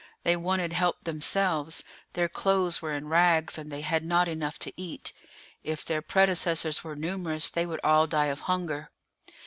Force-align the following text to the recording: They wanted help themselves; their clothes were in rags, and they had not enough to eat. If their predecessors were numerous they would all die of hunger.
They 0.23 0.35
wanted 0.35 0.73
help 0.73 1.03
themselves; 1.03 1.83
their 2.13 2.27
clothes 2.27 2.81
were 2.81 2.95
in 2.95 3.07
rags, 3.07 3.59
and 3.59 3.71
they 3.71 3.81
had 3.81 4.03
not 4.03 4.27
enough 4.27 4.57
to 4.65 4.73
eat. 4.75 5.13
If 5.63 5.85
their 5.85 6.01
predecessors 6.01 6.83
were 6.83 6.95
numerous 6.95 7.51
they 7.51 7.67
would 7.67 7.79
all 7.83 8.07
die 8.07 8.25
of 8.33 8.39
hunger. 8.49 8.89